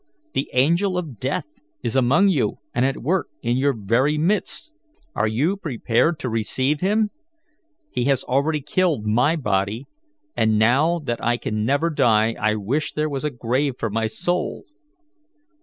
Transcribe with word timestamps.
The 0.33 0.49
angel 0.53 0.97
of 0.97 1.19
death 1.19 1.45
is 1.83 1.95
among 1.95 2.29
you 2.29 2.55
and 2.73 2.83
at 2.87 3.03
work 3.03 3.27
in 3.43 3.55
your 3.55 3.71
very 3.77 4.17
midst. 4.17 4.73
Are 5.13 5.27
you 5.27 5.57
prepared 5.57 6.17
to 6.21 6.27
receive 6.27 6.79
him? 6.81 7.11
He 7.91 8.05
has 8.05 8.23
already 8.23 8.61
killed 8.61 9.05
my 9.05 9.35
body, 9.35 9.85
and 10.35 10.57
now 10.57 10.97
that 11.03 11.23
I 11.23 11.37
can 11.37 11.65
never 11.65 11.91
die 11.91 12.35
I 12.39 12.55
wish 12.55 12.93
there 12.93 13.09
was 13.09 13.23
a 13.23 13.29
grave 13.29 13.75
for 13.77 13.91
my 13.91 14.07
soul. 14.07 14.65